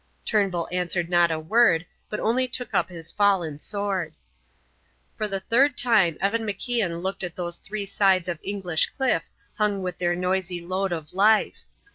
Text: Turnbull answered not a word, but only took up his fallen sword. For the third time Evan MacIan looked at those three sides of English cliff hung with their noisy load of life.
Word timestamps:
Turnbull 0.25 0.67
answered 0.71 1.09
not 1.11 1.29
a 1.29 1.39
word, 1.39 1.85
but 2.09 2.19
only 2.19 2.47
took 2.47 2.73
up 2.73 2.89
his 2.89 3.11
fallen 3.11 3.59
sword. 3.59 4.15
For 5.15 5.27
the 5.27 5.39
third 5.39 5.77
time 5.77 6.17
Evan 6.19 6.41
MacIan 6.43 7.03
looked 7.03 7.23
at 7.23 7.35
those 7.35 7.57
three 7.57 7.85
sides 7.85 8.27
of 8.27 8.39
English 8.41 8.87
cliff 8.89 9.29
hung 9.59 9.83
with 9.83 9.99
their 9.99 10.15
noisy 10.15 10.59
load 10.59 10.91
of 10.91 11.13
life. 11.13 11.65